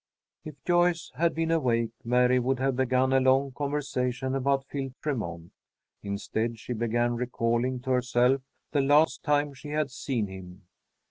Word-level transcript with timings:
If 0.43 0.55
Joyce 0.65 1.11
had 1.17 1.35
been 1.35 1.51
awake, 1.51 1.91
Mary 2.03 2.39
would 2.39 2.57
have 2.57 2.75
begun 2.75 3.13
a 3.13 3.19
long 3.19 3.51
conversation 3.51 4.33
about 4.33 4.65
Phil 4.65 4.93
Tremont. 5.03 5.51
Instead, 6.01 6.57
she 6.57 6.73
began 6.73 7.13
recalling 7.13 7.81
to 7.81 7.91
herself 7.91 8.41
the 8.71 8.81
last 8.81 9.21
time 9.21 9.53
she 9.53 9.69
had 9.69 9.91
seen 9.91 10.25
him. 10.25 10.63